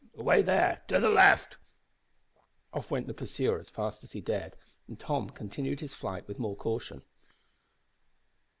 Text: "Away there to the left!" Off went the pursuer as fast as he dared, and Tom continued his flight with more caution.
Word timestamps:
"Away 0.17 0.41
there 0.41 0.81
to 0.87 0.99
the 0.99 1.09
left!" 1.11 1.57
Off 2.73 2.89
went 2.89 3.05
the 3.05 3.13
pursuer 3.13 3.59
as 3.59 3.69
fast 3.69 4.03
as 4.03 4.13
he 4.13 4.19
dared, 4.19 4.55
and 4.87 4.99
Tom 4.99 5.29
continued 5.29 5.79
his 5.79 5.93
flight 5.93 6.27
with 6.27 6.39
more 6.39 6.55
caution. 6.55 7.03